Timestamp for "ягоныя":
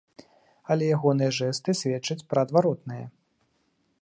0.95-1.31